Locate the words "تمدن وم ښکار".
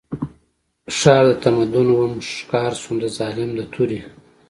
1.43-2.71